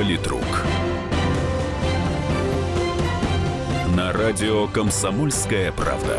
[0.00, 0.64] Политрук.
[3.94, 6.16] На радио «Комсомольская правда».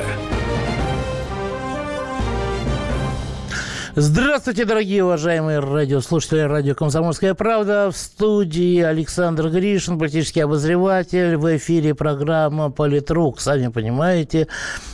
[3.96, 7.90] Здравствуйте, дорогие уважаемые радиослушатели радио «Комсомольская правда».
[7.92, 11.36] В студии Александр Гришин, политический обозреватель.
[11.36, 13.42] В эфире программа «Политрук».
[13.42, 14.48] Сами понимаете,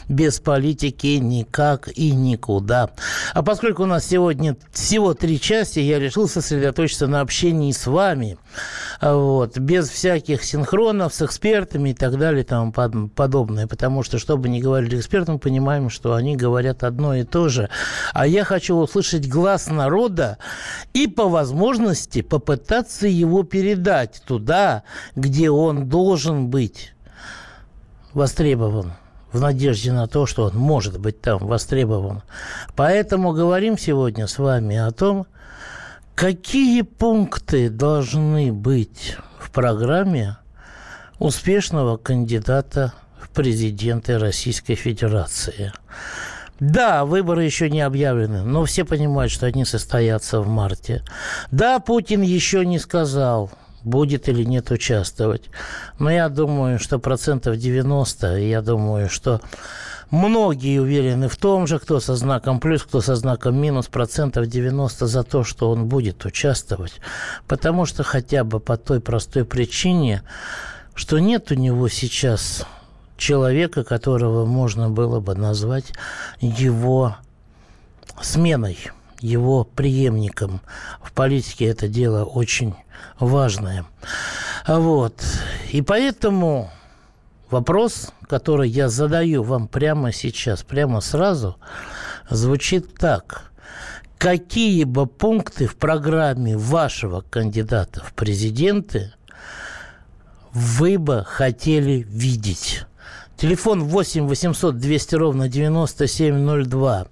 [0.08, 2.90] без политики никак и никуда.
[3.34, 8.38] А поскольку у нас сегодня всего три части, я решил сосредоточиться на общении с вами.
[9.02, 13.68] Вот, без всяких синхронов с экспертами и так далее и тому подобное.
[13.68, 17.50] Потому что, что бы ни говорили эксперты, мы понимаем, что они говорят одно и то
[17.50, 17.70] же.
[18.14, 20.38] А я хочу услышать глаз народа
[20.94, 24.84] и по возможности попытаться его передать туда,
[25.16, 26.94] где он должен быть
[28.14, 28.94] востребован
[29.32, 32.24] в надежде на то, что он может быть там востребован.
[32.76, 35.28] Поэтому говорим сегодня с вами о том,
[36.18, 40.38] какие пункты должны быть в программе
[41.20, 45.72] успешного кандидата в президенты Российской Федерации.
[46.60, 51.04] Да, выборы еще не объявлены, но все понимают, что они состоятся в марте.
[51.52, 53.52] Да, Путин еще не сказал,
[53.84, 55.44] будет или нет участвовать.
[56.00, 59.40] Но я думаю, что процентов 90, я думаю, что
[60.12, 65.08] многие уверены в том же, кто со знаком плюс, кто со знаком минус, процентов 90
[65.08, 67.00] за то, что он будет участвовать.
[67.48, 70.24] Потому что хотя бы по той простой причине,
[70.94, 72.66] что нет у него сейчас
[73.18, 75.94] человека, которого можно было бы назвать
[76.40, 77.18] его
[78.22, 78.78] сменой,
[79.20, 80.62] его преемником.
[81.02, 82.76] В политике это дело очень
[83.20, 83.86] важное.
[84.68, 85.24] Вот.
[85.72, 86.72] И поэтому
[87.50, 91.58] вопрос, который я задаю вам прямо сейчас, прямо сразу,
[92.30, 93.52] звучит так.
[94.18, 99.14] Какие бы пункты в программе вашего кандидата в президенты
[100.52, 102.86] вы бы хотели видеть?
[103.38, 107.06] Телефон 8 800 200 ровно 9702.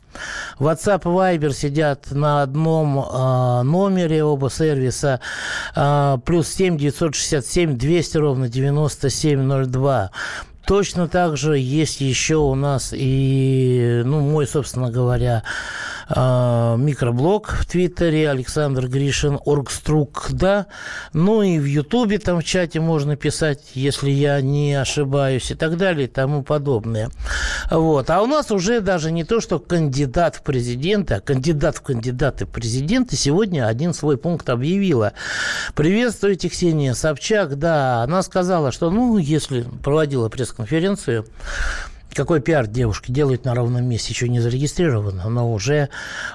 [0.59, 5.19] WhatsApp и Viber сидят на одном э, номере оба сервиса.
[5.75, 10.09] Э, плюс 7 967 200 ровно 9702.
[10.65, 15.43] Точно так же есть еще у нас и, ну, мой, собственно говоря,
[16.09, 20.65] э, микроблог в Твиттере Александр Гришин Оргструк, да.
[21.13, 25.77] Ну и в Ютубе там в чате можно писать, если я не ошибаюсь, и так
[25.77, 27.11] далее, и тому подобное.
[27.69, 28.09] Вот.
[28.09, 32.47] А у нас уже даже не то, что кандидат в президенты, а кандидат в кандидаты
[32.47, 35.13] президенты сегодня один свой пункт объявила.
[35.75, 37.57] Приветствуйте, Ксения Собчак.
[37.59, 41.25] Да, она сказала, что, ну, если проводила пресс-конференцию,
[42.15, 45.89] какой пиар девушки делает на ровном месте, еще не зарегистрировано, но уже,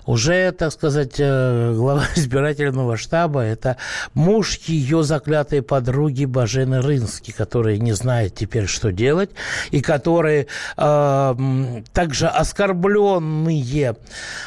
[0.05, 3.79] уже, так сказать, э, глава избирательного штаба– это
[4.13, 9.31] муж ее заклятой подруги Бажены Рынски, который не знает теперь, что делать,
[9.71, 13.97] и которые э, также оскорбленные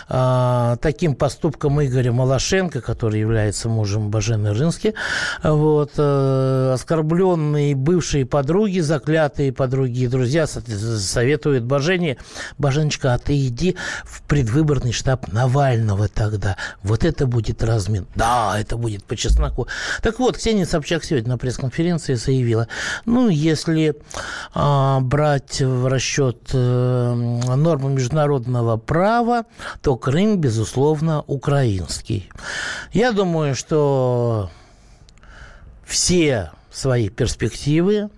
[0.10, 4.94] э, таким поступком Игоря Малашенко, который является мужем Бажены Рынски,
[5.42, 10.46] вот, э, оскорбленные бывшие подруги, заклятые подруги и друзья,
[11.24, 12.18] советует Бажене,
[12.58, 16.58] Баженечка, а ты иди в предвыборный штаб Навального тогда.
[16.84, 18.06] Вот это будет размен.
[18.14, 19.68] Да, это будет по чесноку.
[20.02, 22.68] Так вот, Ксения Собчак сегодня на пресс-конференции заявила,
[23.06, 23.96] ну, если
[24.54, 29.46] а, брать в расчет а, нормы международного права,
[29.82, 32.30] то Крым, безусловно, украинский.
[32.92, 34.52] Я думаю, что
[35.86, 38.10] все свои перспективы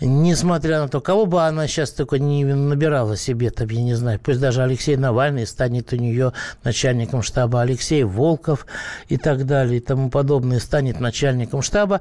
[0.00, 4.20] несмотря на то, кого бы она сейчас только не набирала себе, там, я не знаю,
[4.22, 6.32] пусть даже Алексей Навальный станет у нее
[6.62, 8.66] начальником штаба, Алексей Волков
[9.08, 12.00] и так далее, и тому подобное, станет начальником штаба,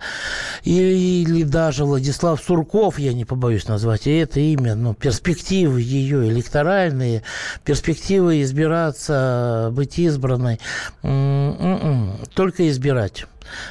[0.63, 7.23] или даже Владислав Сурков, я не побоюсь назвать и это имя, но перспективы ее электоральные,
[7.63, 10.59] перспективы избираться, быть избранной,
[11.03, 13.25] м-м-м, только избирать.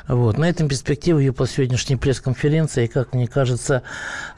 [0.08, 0.38] Вот.
[0.38, 3.82] На этом перспективы ее по сегодняшней пресс-конференции, как мне кажется,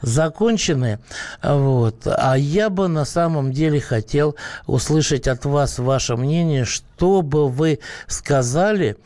[0.01, 0.99] закончены.
[1.43, 2.05] Вот.
[2.05, 4.35] А я бы на самом деле хотел
[4.67, 8.97] услышать от вас ваше мнение, что бы вы сказали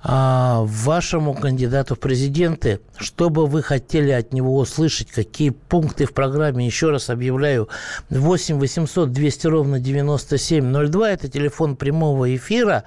[0.00, 6.12] а, вашему кандидату в президенты, что бы вы хотели от него услышать, какие пункты в
[6.12, 7.68] программе, еще раз объявляю,
[8.08, 12.84] 8 800 200 ровно 9702, это телефон прямого эфира,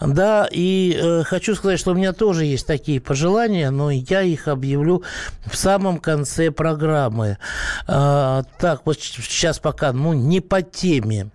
[0.00, 4.48] да, и э, хочу сказать, что у меня тоже есть такие пожелания, но я их
[4.48, 5.02] объявлю
[5.46, 7.38] в самом конце программы.
[7.86, 11.30] А, так, вот сейчас пока, ну, не по теме.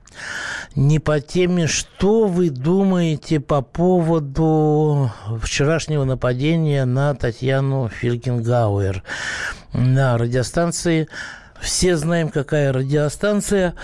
[0.75, 9.03] Не по теме, что вы думаете по поводу вчерашнего нападения на Татьяну Фильгенгауэр
[9.73, 11.07] на радиостанции.
[11.59, 13.75] Все знаем, какая радиостанция.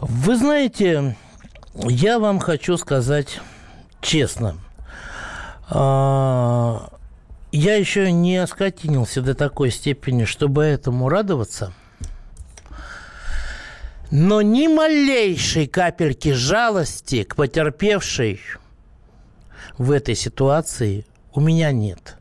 [0.00, 1.16] Вы знаете,
[1.74, 3.40] я вам хочу сказать
[4.00, 4.56] честно.
[5.70, 6.90] А,
[7.52, 11.72] я еще не оскотинился до такой степени, чтобы этому радоваться.
[14.10, 18.40] Но ни малейшей капельки жалости к потерпевшей
[19.76, 21.04] в этой ситуации
[21.38, 22.16] у меня нет.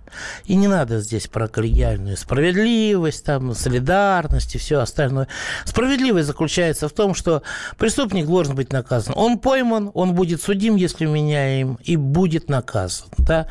[0.46, 5.28] И не надо здесь про коллегиальную справедливость, там, солидарность и все остальное.
[5.66, 7.42] Справедливость заключается в том, что
[7.80, 9.16] преступник должен быть наказан.
[9.18, 13.08] Он пойман, он будет судим, если меняем, и будет наказан.
[13.18, 13.48] Да?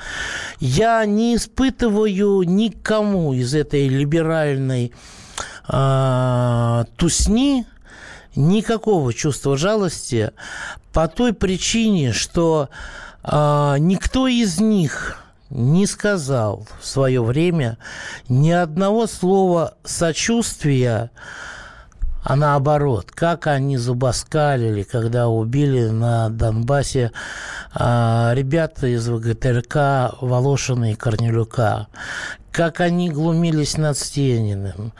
[0.60, 4.92] Я не испытываю никому из этой либеральной
[5.68, 7.66] э, тусни
[8.36, 10.30] никакого чувства жалости
[10.92, 12.68] по той причине, что
[13.24, 17.78] э, никто из них не сказал в свое время
[18.28, 21.10] ни одного слова сочувствия,
[22.22, 27.12] а наоборот, как они зубоскалили, когда убили на Донбассе
[27.72, 31.86] а, ребята из ВГТРК Волошина и Корнелюка,
[32.56, 34.92] как они глумились над Стениным,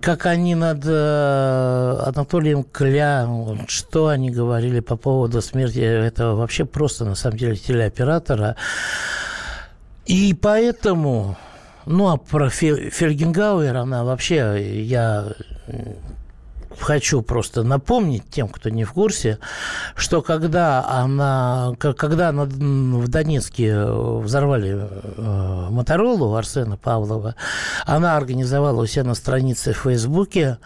[0.00, 3.28] как они над э, Анатолием Кля,
[3.66, 8.54] что они говорили по поводу смерти этого вообще просто, на самом деле, телеоператора.
[10.06, 11.36] И поэтому,
[11.86, 15.32] ну, а про Фельгенгауэр, она вообще, я
[16.78, 19.38] хочу просто напомнить тем, кто не в курсе,
[19.94, 27.34] что когда она, когда она в Донецке взорвали э, Моторолу Арсена Павлова,
[27.86, 30.58] она организовала у себя на странице в Фейсбуке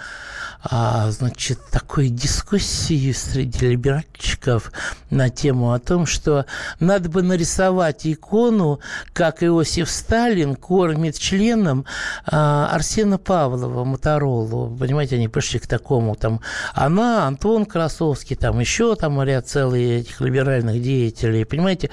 [0.63, 4.73] а, значит, такой дискуссии среди либеральщиков
[5.09, 6.47] на тему о том, что
[6.81, 8.81] надо бы нарисовать икону,
[9.13, 11.85] как Иосиф Сталин кормит членом
[12.27, 14.77] а, Арсена Павлова, Моторолу.
[14.77, 16.41] Понимаете, они пришли к такому там.
[16.75, 21.91] Она, Антон Красовский, там еще там ряд целых этих либеральных деятелей, понимаете.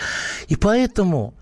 [0.47, 1.35] И поэтому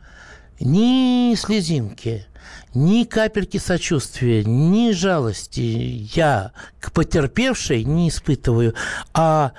[0.59, 2.25] ни слезинки,
[2.73, 8.73] ни капельки сочувствия, ни жалости я к потерпевшей не испытываю,
[9.13, 9.53] а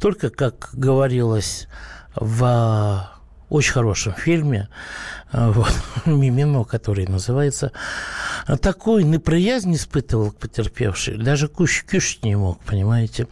[0.00, 1.68] только, как говорилось
[2.14, 3.13] в
[3.54, 4.68] очень хорошем фильме,
[5.32, 5.72] э, вот,
[6.06, 7.70] Мимино, который называется,
[8.60, 13.28] такой неприязнь испытывал к потерпевшей, даже куш кушать не мог, понимаете.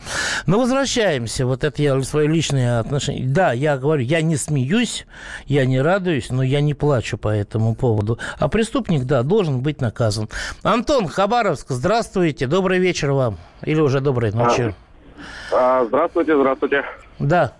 [0.46, 3.26] Но возвращаемся, вот это я свое личное отношение.
[3.26, 5.06] Да, я говорю, я не смеюсь,
[5.46, 8.20] я не радуюсь, но я не плачу по этому поводу.
[8.38, 10.28] А преступник, да, должен быть наказан.
[10.62, 13.38] Антон Хабаровск, здравствуйте, добрый вечер вам.
[13.62, 14.72] Или уже доброй ночи.
[15.52, 16.84] А, здравствуйте, здравствуйте.
[17.18, 17.54] Да.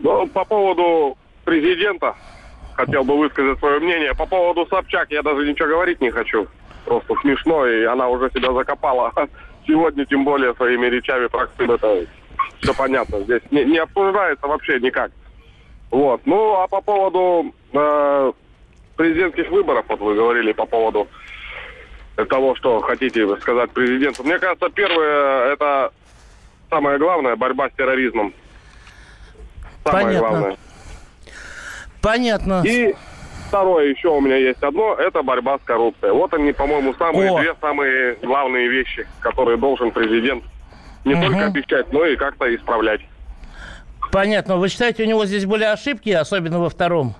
[0.00, 1.16] Ну, по поводу
[1.48, 2.14] президента
[2.74, 4.14] хотел бы высказать свое мнение.
[4.14, 6.46] По поводу Собчак я даже ничего говорить не хочу.
[6.84, 9.12] Просто смешно, и она уже себя закопала.
[9.66, 12.06] Сегодня, тем более, своими речами практически это
[12.60, 13.20] все понятно.
[13.20, 15.10] Здесь не, не обсуждается вообще никак.
[15.90, 16.20] Вот.
[16.26, 18.32] Ну, а по поводу э,
[18.96, 21.08] президентских выборов, вот вы говорили по поводу
[22.28, 24.22] того, что хотите сказать президенту.
[24.22, 25.92] Мне кажется, первое, это
[26.68, 28.34] самое главное, борьба с терроризмом.
[29.84, 30.28] Самое Понятно.
[30.28, 30.56] главное.
[32.00, 32.62] Понятно.
[32.64, 32.94] И
[33.48, 36.12] второе еще у меня есть одно, это борьба с коррупцией.
[36.12, 37.38] Вот они, по-моему, самые О.
[37.40, 40.44] две самые главные вещи, которые должен президент
[41.04, 41.26] не угу.
[41.26, 43.00] только обещать, но и как-то исправлять.
[44.12, 44.56] Понятно.
[44.56, 47.14] Вы считаете, у него здесь были ошибки, особенно во втором?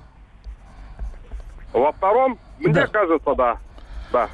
[1.73, 2.68] Во втором, да.
[2.68, 3.56] мне кажется, да.
[4.12, 4.28] Да.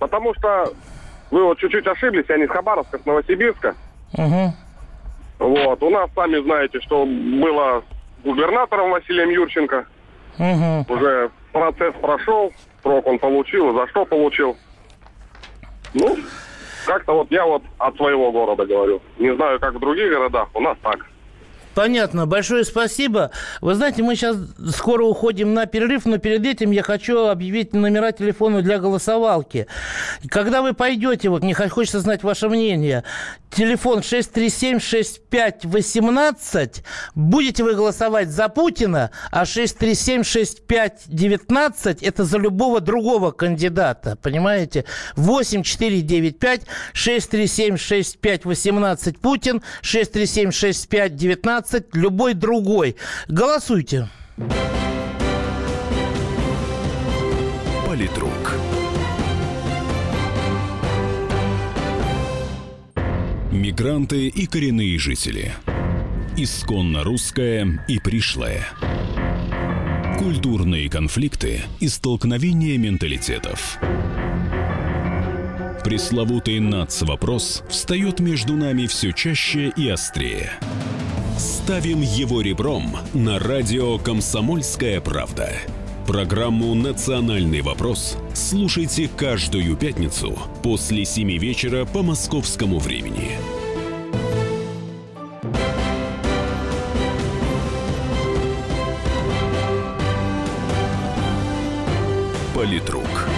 [0.00, 0.72] Потому что
[1.30, 3.74] вы вот чуть-чуть ошиблись, я не с Хабаровска, с Новосибирска.
[4.14, 4.54] Угу.
[5.38, 5.82] Вот.
[5.82, 7.82] У нас, сами знаете, что было
[8.24, 9.86] губернатором Василием Юрченко.
[10.38, 10.94] Угу.
[10.94, 14.56] Уже процесс прошел, срок он получил, за что получил.
[15.94, 16.16] Ну,
[16.86, 19.00] как-то вот я вот от своего города говорю.
[19.18, 21.06] Не знаю, как в других городах, у нас так.
[21.76, 22.24] Понятно.
[22.24, 23.30] Большое спасибо.
[23.60, 24.38] Вы знаете, мы сейчас
[24.74, 29.66] скоро уходим на перерыв, но перед этим я хочу объявить номера телефона для голосовалки.
[30.30, 33.04] Когда вы пойдете, вот мне хочется знать ваше мнение,
[33.50, 36.82] телефон 637-6518,
[37.14, 44.86] будете вы голосовать за Путина, а 637-6519 это за любого другого кандидата, понимаете?
[45.16, 46.62] 8495
[46.94, 49.60] 637-6518 Путин,
[51.66, 52.96] 637-6519 любой другой.
[53.28, 54.08] Голосуйте.
[57.86, 58.54] Политрук.
[63.50, 65.54] Мигранты и коренные жители.
[66.36, 68.66] Исконно русская и пришлая.
[70.18, 73.78] Культурные конфликты и столкновения менталитетов.
[75.84, 80.50] Пресловутый НАЦ-вопрос встает между нами все чаще и острее.
[81.36, 85.52] Ставим его ребром на радио «Комсомольская правда».
[86.06, 93.32] Программу «Национальный вопрос» слушайте каждую пятницу после 7 вечера по московскому времени.
[102.54, 103.28] Политрук.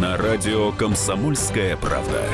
[0.00, 2.28] На радио «Комсомольская правда».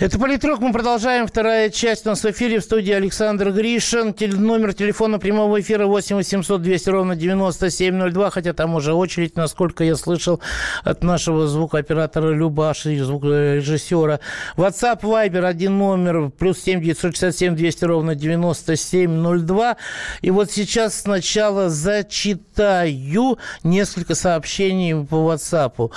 [0.00, 0.60] Это «Политрук».
[0.60, 1.26] Мы продолжаем.
[1.26, 4.14] Вторая часть у нас в эфире в студии Александр Гришин.
[4.14, 8.30] Теле- номер телефона прямого эфира 8 800 200 ровно 9702.
[8.30, 10.40] Хотя там уже очередь, насколько я слышал,
[10.84, 14.20] от нашего звукооператора Любаши звукорежиссера.
[14.56, 19.76] WhatsApp, Viber, один номер, плюс 7 967 200 ровно 9702.
[20.22, 25.92] И вот сейчас сначала зачитаю несколько сообщений по WhatsApp.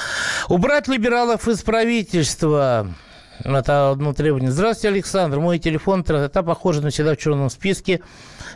[0.50, 2.94] Убрать либералов из правительства.
[3.44, 4.52] Это одно требование.
[4.52, 5.40] Здравствуйте, Александр.
[5.40, 8.00] Мой телефон та похоже на всегда в черном списке.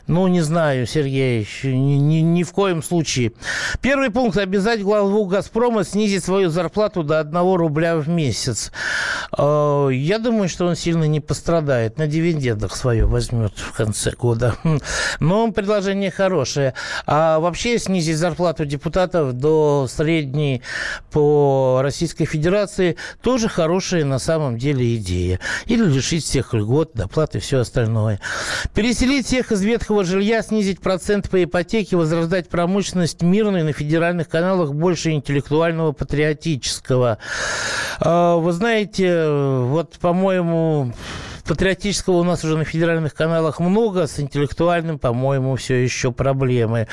[0.06, 3.34] Ну, не знаю, Сергей, ни, ни, ни в коем случае.
[3.82, 4.38] Первый пункт.
[4.38, 8.72] Обязать главу «Газпрома» снизить свою зарплату до 1 рубля в месяц.
[9.38, 11.98] Э, Я думаю, что он сильно не пострадает.
[11.98, 14.56] На дивидендах свое возьмет в конце года.
[15.20, 16.74] Но предложение хорошее.
[17.06, 20.62] А вообще снизить зарплату депутатов до средней
[21.12, 25.40] по Российской Федерации тоже хорошая на самом деле идея.
[25.66, 28.20] Или лишить всех льгот, доплаты и все остальное.
[28.74, 34.74] Переселить всех из ветхого жилья, снизить процент по ипотеке, возрождать промышленность мирную на федеральных каналах
[34.74, 37.20] больше интеллектуального, патриотического.
[38.02, 40.94] А, Вы знаете, вот, по-моему,
[41.48, 46.88] патриотического у нас уже на федеральных каналах много, с интеллектуальным, по-моему, все еще проблемы.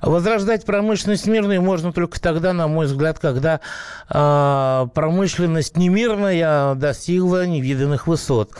[0.00, 3.60] Возрождать промышленность мирную можно только тогда, на мой взгляд, когда
[4.08, 8.50] а, промышленность немирная достигла невиданных высот.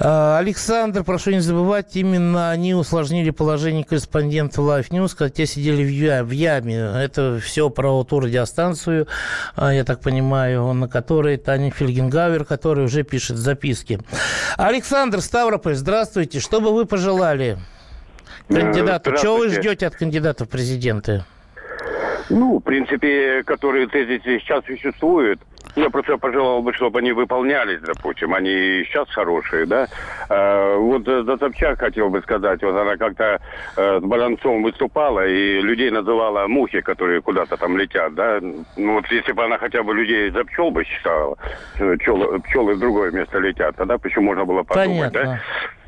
[0.00, 5.84] А, Александр, прошу не забывать, именно они усложнили положение корреспондента Life News, когда те сидели
[5.84, 6.76] в, я- в яме.
[6.76, 9.06] Это все про ту радиостанцию,
[9.54, 14.00] а, я так понимаю, на которой Таня Фельгенгауэр, который уже пишет записки.
[14.62, 16.38] Александр Ставрополь, здравствуйте.
[16.38, 17.58] Что бы вы пожелали
[18.46, 19.16] кандидату?
[19.16, 21.24] Чего вы ждете от кандидата в президенты?
[22.30, 25.40] Ну, в принципе, которые тезисы сейчас существуют,
[25.76, 29.86] я просто пожелал бы, чтобы они выполнялись, допустим, они сейчас хорошие, да.
[30.28, 33.40] Э, вот за Собчак хотел бы сказать, вот она как-то
[33.76, 38.40] э, с балансом выступала и людей называла мухи, которые куда-то там летят, да.
[38.76, 41.36] Ну вот если бы она хотя бы людей за пчел бы считала,
[41.78, 45.24] э, пчелы, пчелы в другое место летят, тогда почему можно было подумать, Понятно.
[45.24, 45.40] да.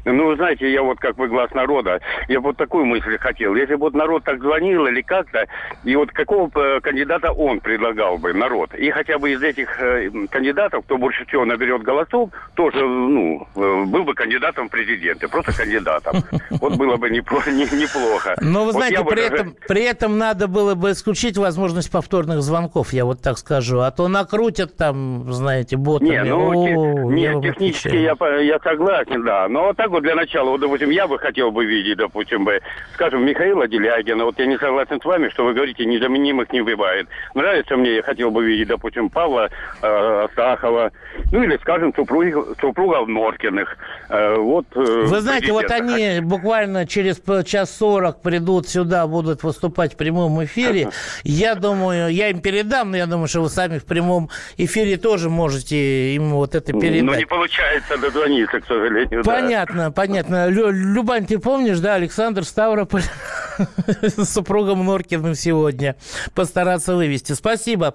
[0.05, 3.55] Ну, знаете, я вот как вы глаз народа, я вот такую мысль хотел.
[3.55, 5.47] Если бы вот народ так звонил или как-то,
[5.85, 10.11] и вот какого бы кандидата он предлагал бы, народ, и хотя бы из этих э,
[10.31, 15.57] кандидатов, кто больше всего наберет голосов, тоже, ну, э, был бы кандидатом в президенты, просто
[15.57, 16.23] кандидатом.
[16.61, 18.35] Вот было бы неплохо.
[18.41, 23.05] Но вы знаете, при, этом, при этом надо было бы исключить возможность повторных звонков, я
[23.05, 23.81] вот так скажу.
[23.81, 26.11] А то накрутят там, знаете, ботами.
[26.11, 29.49] Не, ну, О, не, технически я, я согласен, да.
[29.49, 32.61] Но так вот для начала, вот, допустим, я бы хотел бы видеть, допустим, бы,
[32.95, 34.25] скажем, Михаила Делягина.
[34.25, 37.07] Вот я не согласен с вами, что вы говорите, незаменимых не бывает.
[37.35, 39.49] Нравится мне, я хотел бы видеть, допустим, Павла
[39.83, 40.91] э, Астахова,
[41.33, 43.77] ну или, скажем, супруги, супругов Норкиных.
[44.09, 49.95] Э, вот, э, Вы знаете, вот они буквально через час сорок придут сюда, будут выступать
[49.95, 50.89] в прямом эфире.
[51.23, 55.31] Я думаю, я им передам, но я думаю, что вы сами в прямом эфире тоже
[55.31, 57.29] можете им вот это Ну, не передать.
[57.29, 59.23] получается дозвониться, к сожалению.
[59.23, 59.84] да.
[59.91, 60.49] Понятно, понятно.
[60.49, 63.03] Лю- Любань, ты помнишь, да, Александр Ставрополь
[64.03, 65.97] с супругом Норкиным сегодня
[66.35, 67.33] постараться вывести.
[67.33, 67.95] Спасибо.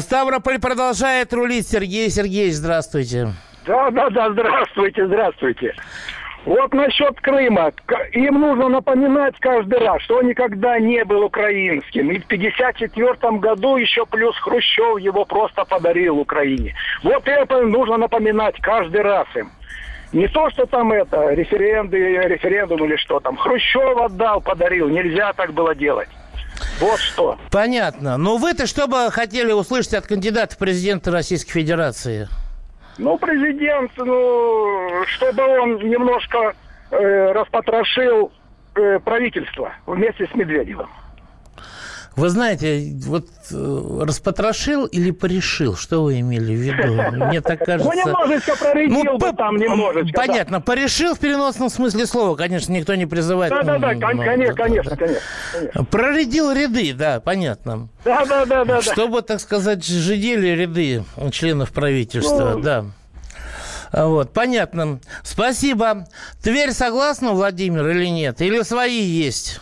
[0.00, 1.68] Ставрополь продолжает рулить.
[1.68, 3.28] Сергей Сергеевич, здравствуйте.
[3.66, 5.74] Да, да, да, здравствуйте, здравствуйте.
[6.46, 7.70] Вот насчет Крыма.
[8.12, 12.10] Им нужно напоминать каждый раз, что он никогда не был украинским.
[12.10, 16.74] И в 1954 году еще плюс Хрущев его просто подарил Украине.
[17.02, 19.50] Вот это нужно напоминать каждый раз им.
[20.12, 23.36] Не то, что там это, референды, референдум или что там.
[23.36, 24.88] Хрущев отдал, подарил.
[24.88, 26.08] Нельзя так было делать.
[26.80, 27.38] Вот что.
[27.50, 28.16] Понятно.
[28.16, 32.28] Но вы-то что бы хотели услышать от кандидата в президенты Российской Федерации?
[32.98, 36.54] Ну, президент, ну, чтобы он немножко
[36.90, 38.32] э, распотрошил
[38.74, 40.88] э, правительства вместе с Медведевым.
[42.16, 45.76] Вы знаете, вот э, распотрошил или порешил?
[45.76, 47.24] Что вы имели в виду?
[47.26, 47.90] Мне так кажется...
[47.90, 50.12] Ну, немножечко проредил ну, бы там немножечко.
[50.20, 50.58] Понятно.
[50.58, 50.64] Да.
[50.64, 53.52] Порешил в переносном смысле слова, конечно, никто не призывает.
[53.52, 55.84] Да-да-да, ну, конечно, конечно, конечно.
[55.90, 57.88] Проредил ряды, да, понятно.
[58.04, 58.82] Да-да-да.
[58.82, 62.84] Чтобы, так сказать, жидели ряды членов правительства, ну, да.
[63.92, 65.00] Вот, понятно.
[65.22, 66.06] Спасибо.
[66.42, 68.40] Тверь согласна, Владимир, или нет?
[68.40, 69.60] Или свои есть?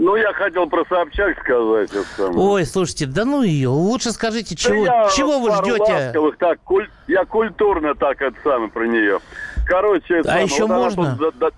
[0.00, 1.90] Ну, я хотел про Собчак сказать.
[2.34, 3.68] Ой, слушайте, да ну ее.
[3.68, 5.92] Лучше скажите, чего, да чего вы ждете?
[5.92, 6.88] Ласковых, так, куль...
[7.06, 9.18] Я культурно так это самое про нее.
[9.66, 11.16] Короче, а самое, еще вот можно?
[11.18, 11.50] Тут, да,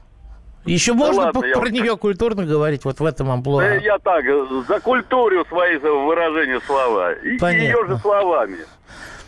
[0.64, 1.70] еще да можно ладно, про я...
[1.70, 3.62] нее культурно говорить вот в этом амплуа?
[3.62, 4.24] Да, я так,
[4.66, 7.12] за культурю свои выражения слова.
[7.38, 7.62] Понятно.
[7.62, 8.58] Ее же словами.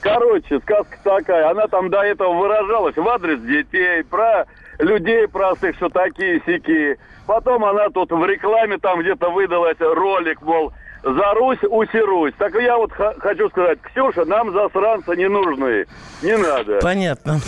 [0.00, 1.50] Короче, сказка такая.
[1.50, 4.47] Она там до этого выражалась в адрес детей, про
[4.78, 6.99] людей простых, что такие сики.
[7.26, 12.35] Потом она тут в рекламе там где-то выдала ролик, мол, за Русь усерусь.
[12.38, 15.87] Так я вот хочу сказать, Ксюша, нам засранцы не нужны.
[16.23, 16.81] Не надо.
[16.83, 17.38] Понятно.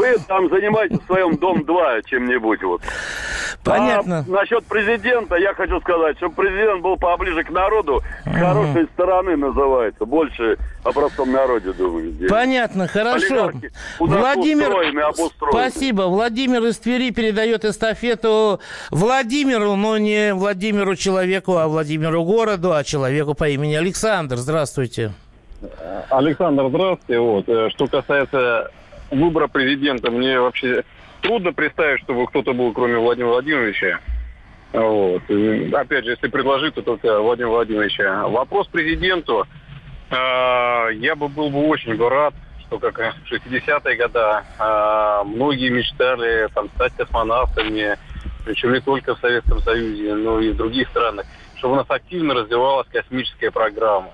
[0.00, 2.80] Вы там занимаетесь в своем Дом-2 чем-нибудь вот.
[3.62, 4.24] Понятно.
[4.26, 9.36] А насчет президента я хочу сказать, что президент был поближе к народу, с хорошей стороны
[9.36, 10.06] называется.
[10.06, 12.12] Больше о простом народе, думаю.
[12.12, 12.30] Здесь.
[12.30, 13.52] Понятно, хорошо.
[13.98, 14.74] Владимир,
[15.50, 16.02] спасибо.
[16.04, 23.34] Владимир из Твери передает эстафету Владимиру, но не Владимиру человеку, а Владимиру городу, а человеку
[23.34, 24.36] по имени Александр.
[24.36, 25.12] Здравствуйте.
[26.08, 27.20] Александр, здравствуйте.
[27.20, 27.46] Вот.
[27.50, 28.70] Э, что касается
[29.10, 30.84] выбора президента, мне вообще
[31.20, 34.00] трудно представить, чтобы кто-то был, кроме Владимира Владимировича.
[34.72, 35.22] Вот.
[35.28, 38.28] И, опять же, если предложить, то только Владимира Владимировича.
[38.28, 39.46] Вопрос президенту.
[40.10, 44.18] Э, я бы был бы очень бы рад, что как в 60-е годы
[44.58, 47.98] э, многие мечтали там, стать космонавтами,
[48.44, 51.26] причем не только в Советском Союзе, но и в других странах,
[51.56, 54.12] чтобы у нас активно развивалась космическая программа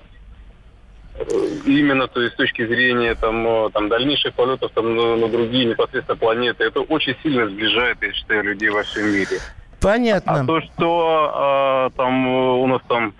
[1.65, 5.65] именно то есть с точки зрения там, э, там дальнейших полетов там, на, на другие
[5.65, 9.39] непосредственно планеты, это очень сильно сближает, я считаю, людей во всем мире.
[9.81, 10.41] Понятно.
[10.41, 13.13] А то, что э, там у нас там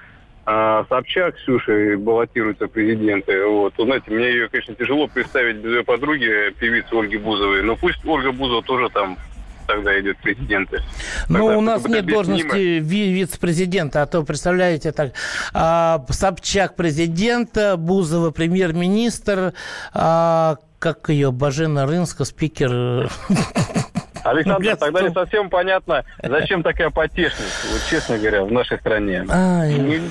[0.46, 6.54] э, Собчак Ксюша баллотируется президенты, вот, знаете, мне ее, конечно, тяжело представить без ее подруги,
[6.60, 9.18] певицы Ольги Бузовой, но пусть Ольга Бузова тоже там
[9.68, 10.82] тогда идет президенты.
[11.30, 15.14] Ну, у нас нет должности вице-президента, а то, представляете, так,
[15.54, 19.54] а, Собчак президента, Бузова премьер-министр,
[19.94, 23.10] а, как ее, Бажена Рынска, спикер
[24.24, 29.26] Александр, тогда не совсем понятно, зачем такая потешность, вот, честно говоря, в нашей стране.
[29.30, 30.02] Ай.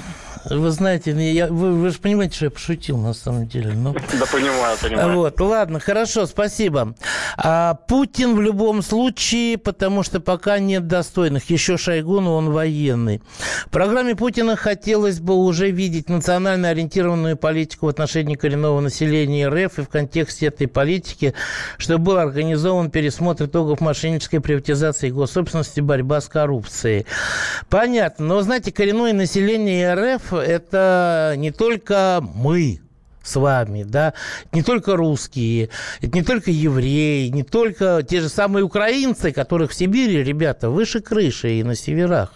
[0.49, 3.73] Вы знаете, ну, я, вы, вы же понимаете, что я пошутил на самом деле.
[3.73, 3.93] Но...
[3.93, 3.99] Ну.
[4.19, 5.17] Да понимаю, понимаю.
[5.17, 6.95] Вот, ладно, хорошо, спасибо.
[7.37, 11.51] А, Путин в любом случае, потому что пока нет достойных.
[11.51, 13.23] Еще Шойгу, но он военный.
[13.67, 19.81] В программе Путина хотелось бы уже видеть национально ориентированную политику в отношении коренного населения РФ
[19.81, 21.35] и в контексте этой политики,
[21.77, 27.07] чтобы был организован пересмотр итогов мошеннической приватизации госсобственности, борьба с коррупцией.
[27.69, 32.81] Понятно, но, знаете, коренное население РФ это не только мы,
[33.27, 34.15] с вами, да,
[34.53, 35.69] не только русские,
[36.01, 41.01] это не только евреи, не только те же самые украинцы, которых в Сибири, ребята, выше
[41.01, 42.33] крыши и на северах,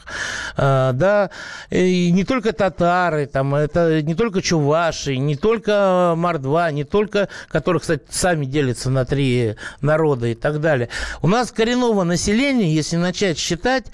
[0.57, 1.31] а, да,
[1.71, 7.83] и не только татары, там, это не только чуваши, не только мордва, не только, которых,
[7.83, 10.89] кстати, сами делятся на три народа и так далее.
[11.23, 13.87] У нас коренного населения, если начать считать,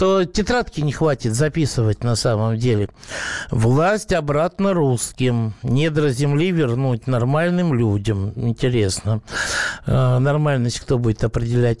[0.00, 2.88] то тетрадки не хватит записывать на самом деле.
[3.50, 5.52] Власть обратно русским.
[5.62, 8.32] Недра земли вернуть нормальным людям.
[8.34, 9.20] Интересно.
[9.84, 11.80] Э, нормальность кто будет определять?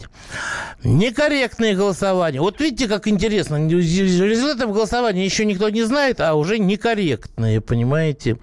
[0.84, 2.42] Некорректное голосование.
[2.42, 3.56] Вот видите, как интересно.
[3.56, 8.38] Результатов голосования еще никто не знает, а уже некорректные, понимаете?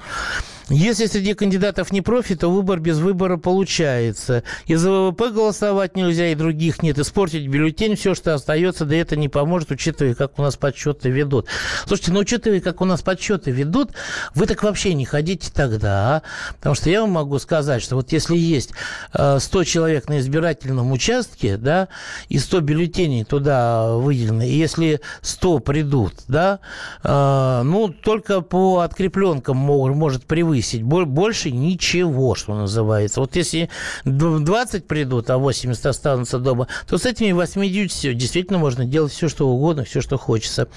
[0.70, 4.44] Если среди кандидатов не профи, то выбор без выбора получается.
[4.66, 7.00] Из ВВП голосовать нельзя, и других нет.
[7.00, 11.48] Испортить бюллетень, все, что остается, да это не поможет, учитывая, как у нас подсчеты ведут.
[11.86, 13.92] Слушайте, ну учитывая, как у нас подсчеты ведут,
[14.36, 16.22] вы так вообще не ходите тогда, а?
[16.58, 18.72] Потому что я вам могу сказать, что вот если есть
[19.14, 21.88] 100 э, человек на избирательном участке, да,
[22.28, 26.60] и 100 бюллетеней туда выделены, и если 100 придут, да,
[27.04, 30.84] э, ну, только по открепленкам может превысить повысить.
[30.84, 33.20] Больше ничего, что называется.
[33.20, 33.70] Вот если
[34.06, 39.48] 20 придут, а 80 останутся дома, то с этими 80 действительно можно делать все, что
[39.48, 40.68] угодно, все, что хочется.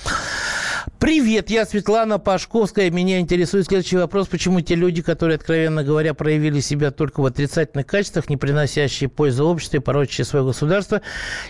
[0.99, 2.91] Привет, я Светлана Пашковская.
[2.91, 4.29] Меня интересует следующий вопрос.
[4.29, 9.47] Почему те люди, которые, откровенно говоря, проявили себя только в отрицательных качествах, не приносящие пользу
[9.47, 11.01] обществу и порочащие свое государство,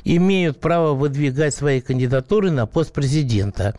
[0.05, 3.77] имеют право выдвигать свои кандидатуры на пост президента?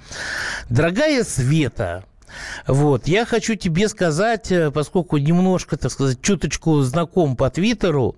[0.69, 2.05] Дорогая Света,
[2.67, 3.08] вот.
[3.08, 8.15] Я хочу тебе сказать, э, поскольку немножко, так сказать, чуточку знаком по Твиттеру,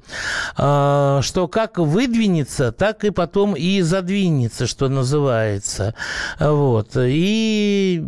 [0.57, 5.95] э, что как выдвинется, так и потом и задвинется, что называется.
[6.39, 6.91] Вот.
[6.95, 8.03] И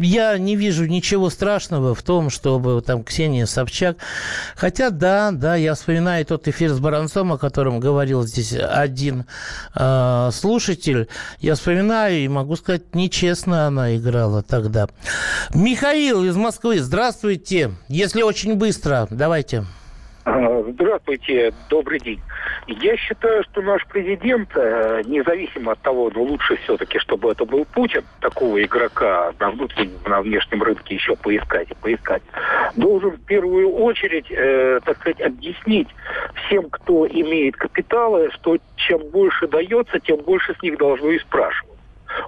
[0.00, 3.96] я не вижу ничего страшного в том, чтобы там Ксения Собчак...
[4.56, 9.26] Хотя, да, да, я вспоминаю тот эфир с Баранцом, о котором говорил здесь один
[9.74, 11.08] э, слушатель.
[11.40, 14.88] Я вспоминаю и могу сказать, нечестно она играла тогда.
[15.54, 17.70] Михаил из Москвы, здравствуйте.
[17.88, 19.64] Если очень быстро, давайте.
[20.24, 22.20] А, здравствуйте, добрый день.
[22.66, 27.66] Я считаю, что наш президент, э, независимо от того, но лучше все-таки, чтобы это был
[27.66, 32.22] Путин, такого игрока на внутреннем, на внешнем рынке еще поискать и поискать,
[32.76, 35.88] должен в первую очередь, э, так сказать, объяснить
[36.46, 41.73] всем, кто имеет капиталы, что чем больше дается, тем больше с них должно и спрашивать.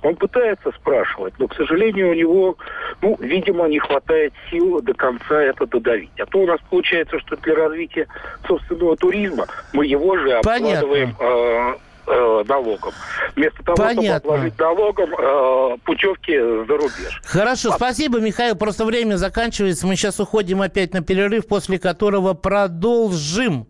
[0.06, 2.56] Он пытается спрашивать, но, к сожалению, у него,
[3.02, 6.10] ну, видимо, не хватает сил до конца это додавить.
[6.20, 8.06] А то у нас получается, что для развития
[8.46, 11.74] собственного туризма мы его же обкладываем э,
[12.06, 12.92] э, налогом.
[13.34, 14.18] Вместо того, Понятно.
[14.20, 17.20] чтобы обложить налогом э, путевки за рубеж.
[17.24, 17.76] Хорошо, а...
[17.76, 18.54] спасибо, Михаил.
[18.54, 19.88] Просто время заканчивается.
[19.88, 23.66] Мы сейчас уходим опять на перерыв, после которого продолжим.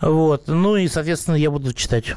[0.00, 0.44] Вот.
[0.46, 2.16] Ну и, соответственно, я буду читать.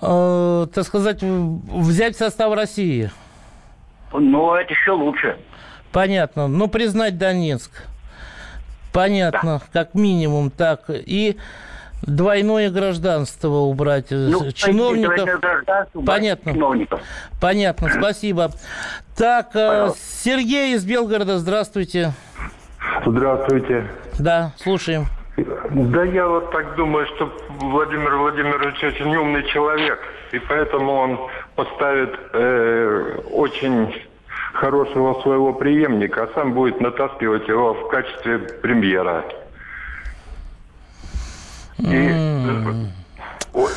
[0.00, 3.10] э, так сказать, взять в состав России?
[4.12, 5.36] Ну, это еще лучше.
[5.92, 6.48] Понятно.
[6.48, 7.70] Ну, признать Донецк.
[8.92, 9.66] Понятно, да.
[9.72, 10.84] как минимум так.
[10.88, 11.36] И
[12.02, 15.28] двойное гражданство убрать ну, чиновников.
[16.06, 16.52] Понятно.
[16.52, 17.00] Чиновников.
[17.40, 18.50] Понятно, спасибо.
[19.16, 19.98] Так, э, Пожалуйста.
[20.22, 22.12] Сергей из Белгорода, здравствуйте.
[23.04, 23.88] Здравствуйте.
[24.18, 25.06] Да, слушаем.
[25.44, 29.98] Да я вот так думаю, что Владимир Владимирович очень умный человек,
[30.32, 31.18] и поэтому он
[31.54, 33.94] поставит э, очень
[34.52, 39.24] хорошего своего преемника, а сам будет натаскивать его в качестве премьера.
[41.78, 42.10] И,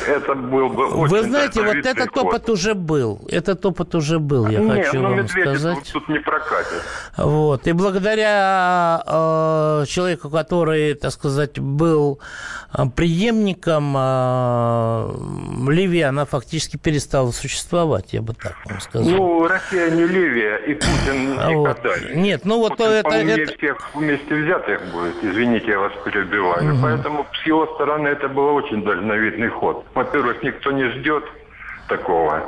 [0.06, 2.24] это был бы очень Вы знаете, вот этот ход.
[2.24, 3.20] опыт уже был.
[3.28, 5.78] Этот опыт уже был, я Нет, хочу ну вам Медведев сказать.
[5.84, 6.82] тут, тут не прокатит.
[7.16, 7.66] Вот.
[7.66, 12.20] И благодаря э, человеку, который, так сказать, был
[12.76, 19.08] э, преемником э, Ливии, она фактически перестала существовать, я бы так вам сказал.
[19.10, 21.68] Ну, Россия не Ливия, и Путин вот.
[21.82, 22.22] никогда не.
[22.22, 25.14] Нет, ну вот Путин это, это- всех вместе взятых будет.
[25.22, 26.76] Извините, я вас перебиваю.
[26.82, 29.61] Поэтому с его стороны это был очень дальновидный ход.
[29.94, 31.24] Во-первых, никто не ждет
[31.88, 32.42] такого.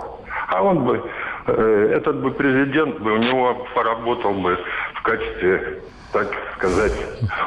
[0.48, 1.02] А он бы,
[1.46, 4.58] э, этот бы президент бы у него поработал бы
[4.94, 5.80] в качестве,
[6.12, 6.92] так сказать,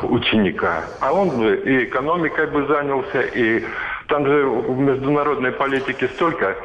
[0.04, 0.86] ученика.
[1.02, 3.64] А он бы и экономикой бы занялся, и
[4.08, 6.56] там же в международной политике столько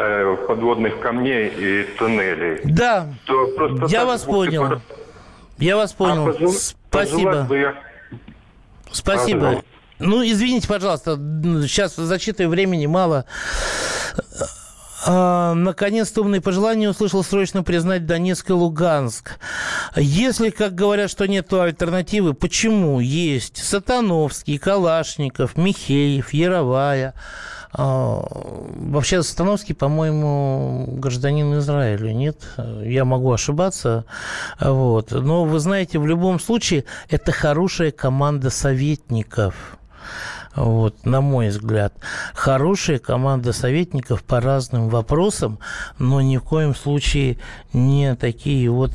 [0.00, 2.60] э, подводных камней и туннелей.
[2.64, 3.06] Да,
[3.88, 4.62] я вас понял.
[4.64, 4.80] пора-
[5.58, 6.24] Я вас А понял.
[6.26, 7.42] пожел- Спасибо.
[7.48, 7.74] бы я-
[8.92, 9.38] Спасибо.
[9.40, 9.64] Пожалуйста.
[9.98, 11.16] Ну, извините, пожалуйста,
[11.66, 13.24] сейчас зачитываю, времени мало.
[15.06, 19.38] А, Наконец-то умные пожелания услышал срочно признать Донецк и Луганск.
[19.96, 27.14] Если, как говорят, что нет альтернативы, почему есть Сатановский, Калашников, Михеев, Яровая?
[27.72, 32.42] А, Вообще Сатановский, по-моему, гражданин Израиля, нет?
[32.82, 34.04] Я могу ошибаться.
[34.60, 35.12] Вот.
[35.12, 39.77] Но вы знаете, в любом случае, это хорошая команда советников.
[40.54, 41.94] Вот, на мой взгляд.
[42.34, 45.58] Хорошая команда советников по разным вопросам,
[45.98, 47.38] но ни в коем случае
[47.72, 48.90] не такие вот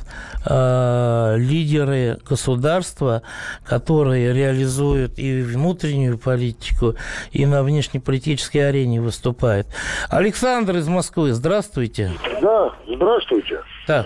[0.46, 3.22] э, лидеры государства,
[3.66, 6.96] которые реализуют и внутреннюю политику,
[7.32, 9.68] и на внешнеполитической арене выступают.
[10.10, 12.12] Александр из Москвы, здравствуйте.
[12.42, 13.62] Да, здравствуйте.
[13.88, 14.06] Да.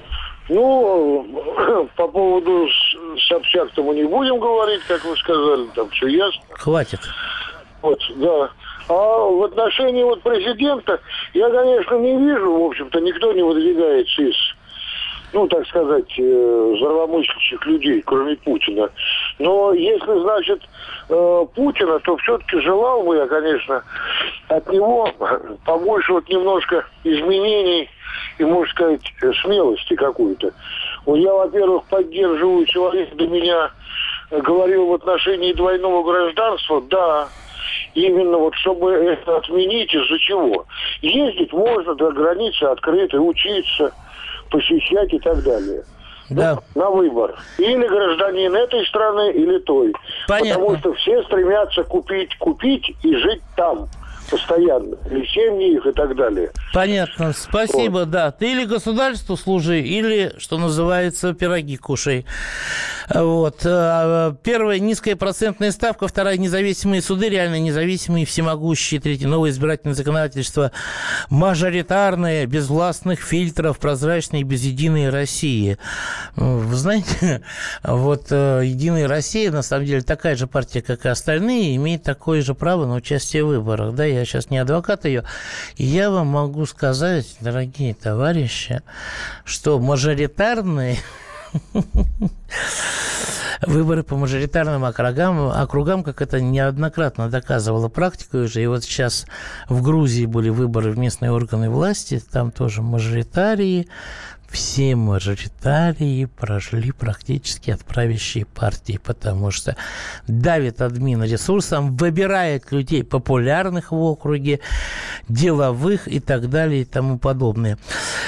[0.50, 2.68] Ну, по поводу
[3.28, 6.42] Собчак-то мы не будем говорить, как вы сказали, там все ясно.
[6.52, 7.00] Хватит.
[7.82, 8.50] Вот, да.
[8.90, 11.00] А в отношении вот президента,
[11.34, 14.36] я, конечно, не вижу, в общем-то, никто не выдвигается из,
[15.34, 18.90] ну, так сказать, э, здравомыслящих людей, кроме Путина.
[19.40, 20.62] Но если, значит,
[21.10, 23.84] э, Путина, то все-таки желал бы я, конечно,
[24.48, 25.10] от него
[25.66, 27.90] побольше вот немножко изменений
[28.38, 29.02] и, можно сказать,
[29.42, 30.52] смелости какой-то.
[31.06, 33.72] Вот я, во-первых, поддерживаю человека, до меня
[34.32, 37.28] говорил в отношении двойного гражданства, да,
[37.94, 40.66] именно вот чтобы это отменить, из-за чего.
[41.02, 43.94] Ездить можно, до границы открыты, учиться,
[44.50, 45.84] посещать и так далее.
[46.30, 46.60] Да.
[46.76, 47.36] На выбор.
[47.58, 49.94] Или гражданин этой страны, или той.
[50.28, 50.54] Понятно.
[50.56, 53.88] Потому что все стремятся купить, купить и жить там
[54.30, 54.98] постоянно.
[55.06, 56.52] Семьи их и так далее.
[56.74, 58.32] Понятно, спасибо, да.
[58.32, 62.26] Ты или государству служи, или, что называется, пироги кушай.
[63.14, 63.62] Вот.
[63.66, 66.08] А, Первая– низкая процентная ставка.
[66.08, 69.00] Вторая– независимые суды, реально независимые, всемогущие.
[69.00, 70.72] Третье– новое избирательное законодательство.
[71.30, 75.78] Мажоритарное, без властных фильтров, прозрачное без единой России.
[76.36, 77.42] Вы знаете,
[77.84, 82.42] вот э, Единая Россия, на самом деле, такая же партия, как и остальные, имеет такое
[82.42, 83.96] же право на участие в выборах.
[83.96, 85.24] Да, я сейчас не адвокат ее.
[85.76, 88.82] И я вам могу сказать, дорогие товарищи,
[89.44, 90.98] что мажоритарные
[93.66, 98.62] выборы по мажоритарным округам, округам, как это неоднократно доказывала практика уже.
[98.62, 99.26] И вот сейчас
[99.70, 103.88] в Грузии были выборы в местные органы власти, там тоже мажоритарии,
[104.50, 107.84] все мажоритарии прошли практически от
[108.46, 109.76] партии, потому что
[110.28, 114.60] давит админ ресурсом, выбирает людей популярных в округе,
[115.28, 117.78] деловых и так далее и тому подобное.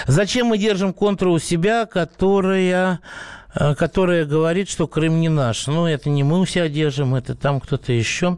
[0.08, 3.00] Зачем мы держим контру у себя, которая
[3.54, 5.68] которая говорит, что Крым не наш.
[5.68, 8.38] Ну, это не мы у себя держим, это там кто-то еще.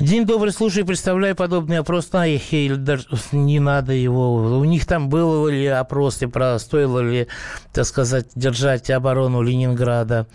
[0.00, 3.02] День добрый, слушай, представляю подобный опрос на Хейльдер.
[3.32, 4.58] Не надо его.
[4.58, 7.26] У них там был ли опрос, и про стоило ли,
[7.72, 10.26] так сказать, держать оборону Ленинграда.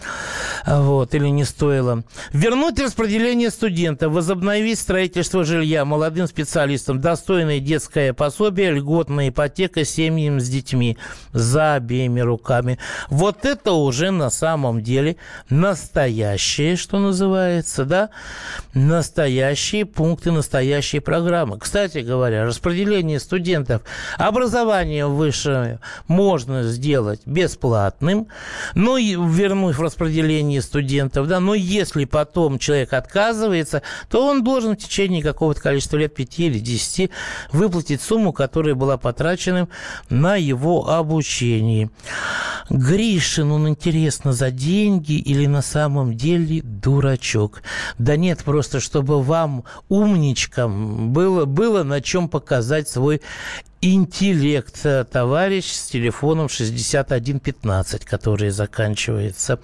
[0.66, 2.04] Вот, или не стоило.
[2.32, 10.50] Вернуть распределение студентов, возобновить строительство жилья молодым специалистам, достойное детское пособие, льготная ипотека семьям с
[10.50, 10.98] детьми
[11.32, 12.80] за обеими руками.
[13.10, 15.18] Вот это уже на самом деле
[15.50, 18.10] настоящее, что называется, да,
[18.74, 21.60] настоящие пункты, настоящие программы.
[21.60, 23.82] Кстати говоря, распределение студентов,
[24.18, 28.28] образование высшее можно сделать бесплатным,
[28.76, 35.24] но вернув распределение студентов, да, но если потом человек отказывается, то он должен в течение
[35.24, 37.10] какого-то количества лет, 5 или 10,
[37.52, 39.68] выплатить сумму, которая была потрачена
[40.10, 41.90] на его обучение.
[42.70, 47.64] Гришин, он интересно, за деньги или на самом деле дурачок?
[47.98, 53.22] Да нет, просто чтобы вам, умничкам, было, было на чем показать свой
[53.84, 59.60] интеллект товарищ с телефоном 6115, который заканчивается.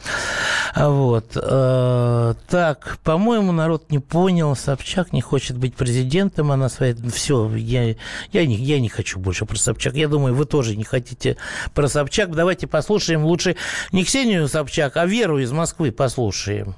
[0.75, 1.37] Вот.
[1.41, 4.55] Э, так, по-моему, народ не понял.
[4.55, 6.51] Собчак не хочет быть президентом.
[6.51, 6.95] Она своей...
[7.11, 7.95] Все, я,
[8.31, 9.95] я, не, я не хочу больше про Собчак.
[9.95, 11.37] Я думаю, вы тоже не хотите
[11.73, 12.31] про Собчак.
[12.31, 13.55] Давайте послушаем лучше
[13.91, 16.75] не Ксению Собчак, а Веру из Москвы послушаем.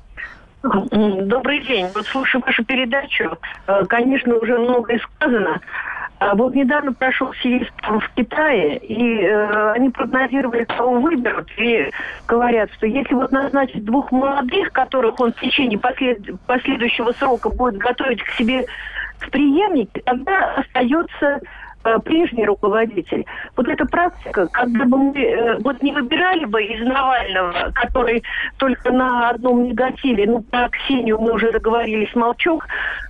[0.63, 1.87] Добрый день.
[1.95, 3.37] Вот слушаю вашу передачу.
[3.65, 5.59] Э, конечно, уже многое сказано.
[6.21, 11.89] А вот недавно прошел съезд в Китае, и э, они прогнозировали, кого выберут, и
[12.27, 16.19] говорят, что если вот назначить двух молодых, которых он в течение послед...
[16.45, 18.67] последующего срока будет готовить к себе
[19.17, 21.41] в преемнике, тогда остается
[22.03, 23.25] прежний руководитель.
[23.55, 28.23] Вот эта практика, когда бы мы э, вот не выбирали бы из Навального, который
[28.57, 32.65] только на одном негативе, ну, про Ксению мы уже договорились, молчок,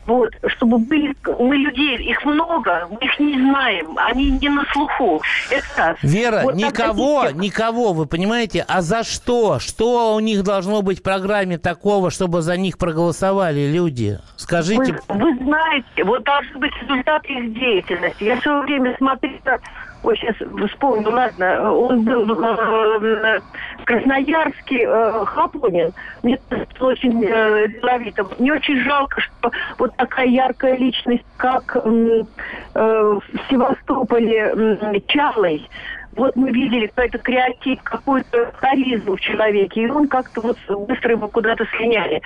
[0.06, 5.22] вот, чтобы были, мы людей, их много, мы их не знаем, они не на слуху.
[5.50, 5.98] Это раз.
[6.02, 7.38] Вера, вот никого, таких...
[7.38, 9.60] никого, вы понимаете, а за что?
[9.60, 14.20] Что у них должно быть в программе такого, чтобы за них проголосовали люди?
[14.38, 15.00] Скажите.
[15.08, 18.24] Вы, вы знаете, вот должны быть результаты их деятельности.
[18.24, 19.60] Я все время смотрела
[20.04, 20.36] Ой, сейчас
[20.72, 23.40] вспомню, ладно, он был э,
[23.86, 25.94] Красноярский э, Хапунин.
[26.24, 26.40] Мне
[26.80, 28.26] очень э, деловито.
[28.40, 35.70] Мне очень жалко, что вот такая яркая личность, как в Севастополе Чалый,
[36.16, 41.28] вот мы видели какой-то креатив, какую-то харизму в человеке, и он как-то вот быстро его
[41.28, 42.22] куда-то слиняли.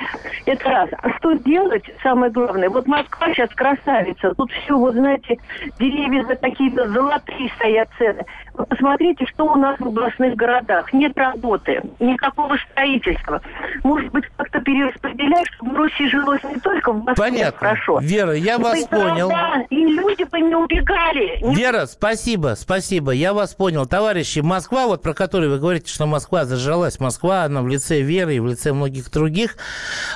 [0.46, 0.90] Это раз.
[1.02, 5.38] А что делать, самое главное, вот Москва сейчас красавица, тут все, вот знаете,
[5.80, 8.26] деревья за какие-то золотые стоят цены.
[8.54, 10.92] Вы посмотрите, что у нас в областных городах.
[10.94, 13.42] Нет работы, никакого строительства.
[13.84, 17.60] Может быть, как-то перераспределять, чтобы в Руси жилось не только в Москве Понятно.
[17.60, 18.00] хорошо.
[18.00, 19.30] Вера, я вас понял.
[19.30, 21.40] Города, и люди бы не убегали.
[21.56, 26.06] Вера, спасибо, спасибо, я вас понял понял, товарищи, Москва, вот про которую вы говорите, что
[26.06, 29.58] Москва зажралась, Москва, она в лице Веры и в лице многих других,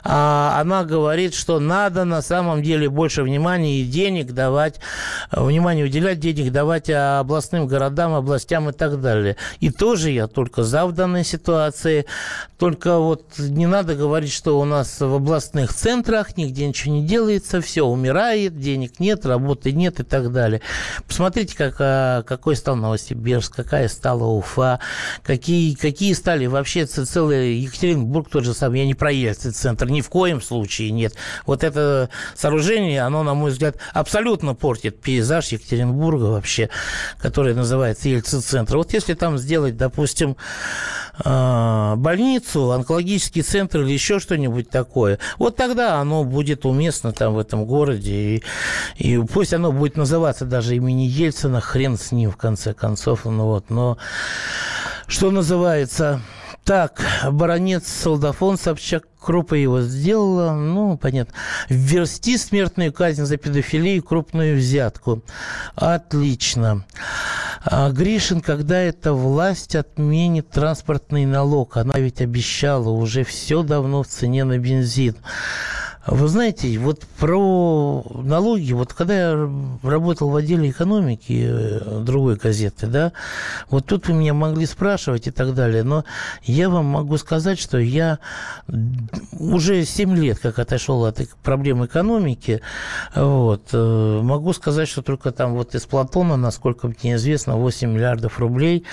[0.06, 4.80] а, она говорит, что надо на самом деле больше внимания и денег давать,
[5.32, 9.36] внимание уделять, денег давать областным городам, областям и так далее.
[9.60, 12.06] И тоже я только за в данной ситуации,
[12.58, 17.60] только вот не надо говорить, что у нас в областных центрах нигде ничего не делается,
[17.60, 20.62] все умирает, денег нет, работы нет и так далее.
[21.08, 24.80] Посмотрите, как, а, какой стал Новосибирск, Новосибирск, какая стала Уфа,
[25.24, 28.80] какие, какие стали вообще целый Екатеринбург тот же самый.
[28.80, 31.16] Я не про центр, ни в коем случае нет.
[31.46, 36.70] Вот это сооружение, оно, на мой взгляд, абсолютно портит пейзаж Екатеринбурга вообще,
[37.20, 38.78] который называется Ельцин-центр.
[38.78, 40.38] Вот если там сделать, допустим,
[41.22, 47.40] а, больницу, онкологический центр или еще что-нибудь такое, вот тогда оно будет уместно там в
[47.40, 48.14] этом городе.
[48.14, 48.44] И,
[48.98, 53.26] и пусть оно будет называться даже имени Ельцина, хрен с ним в конце концов.
[53.26, 53.98] Ну вот, но
[55.08, 56.22] что называется...
[56.66, 61.34] Так, баронец Солдафон Собчак Крупа его сделала, ну, понятно.
[61.68, 65.24] Ввести смертную казнь за педофилию и крупную взятку.
[65.74, 66.86] Отлично.
[67.66, 71.78] А Гришин, когда эта власть отменит транспортный налог?
[71.78, 75.16] Она ведь обещала уже все давно в цене на бензин.
[76.08, 79.50] Вы знаете, вот про налоги, вот когда я
[79.84, 83.12] работал в отделе экономики э, другой газеты, да,
[83.70, 86.06] вот тут вы меня могли спрашивать и так далее, но
[86.44, 88.20] я вам могу сказать, что я
[89.34, 92.62] уже 7 лет, как отошел от проблем экономики,
[93.14, 98.40] вот, э, могу сказать, что только там вот из Платона, насколько мне известно, 8 миллиардов
[98.40, 98.86] рублей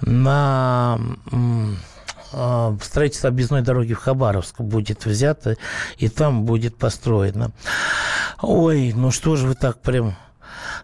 [0.00, 0.98] на
[2.30, 5.56] строительство объездной дороги в Хабаровск будет взято,
[5.98, 7.52] и там будет построено.
[8.40, 10.16] Ой, ну что же вы так прям...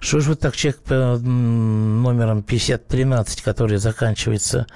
[0.01, 4.67] Что же вы так человек номером 5013, который заканчивается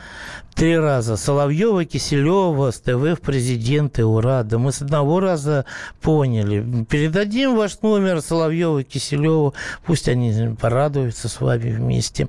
[0.54, 1.16] три раза.
[1.16, 4.42] Соловьева, Киселева, СТВ в президенты, ура.
[4.42, 5.64] Да мы с одного раза
[6.02, 6.84] поняли.
[6.84, 9.54] Передадим ваш номер Соловьева, Киселева.
[9.86, 12.28] Пусть они порадуются с вами вместе.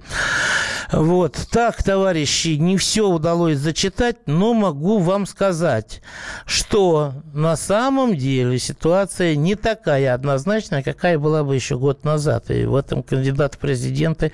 [0.94, 1.38] Вот.
[1.52, 6.02] Так, товарищи, не все удалось зачитать, но могу вам сказать,
[6.46, 12.50] что на самом деле ситуация не такая однозначная, какая была бы еще год назад.
[12.52, 14.32] И вот кандидатом, кандидат в президенты.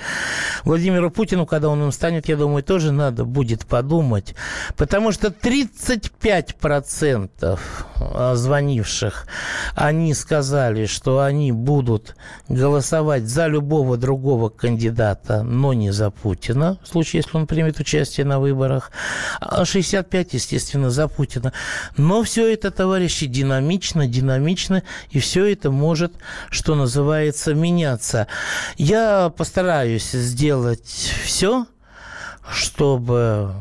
[0.64, 4.36] Владимиру Путину, когда он им станет, я думаю, тоже надо будет подумать.
[4.76, 7.60] Потому что 35%
[8.36, 9.28] звонивших,
[9.76, 12.16] они сказали, что они будут
[12.50, 18.26] голосовать за любого другого кандидата, но не за Путина, в случае, если он примет участие
[18.26, 18.92] на выборах.
[19.40, 21.54] А 65, естественно, за Путина.
[21.98, 26.14] Но все это, товарищи, динамично, динамично, и все это может,
[26.50, 28.28] что называется, меняться.
[28.78, 31.66] Я постараюсь сделать все,
[32.50, 33.54] чтобы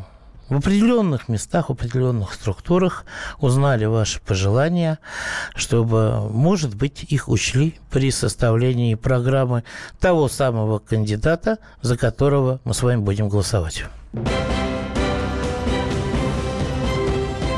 [0.49, 3.05] в определенных местах, в определенных структурах
[3.41, 4.99] узнали ваши пожелания,
[5.55, 9.64] чтобы, может быть, их учли при составлении программы
[9.99, 13.85] того самого кандидата, за которого мы с вами будем голосовать.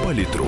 [0.04, 0.47] Политрук.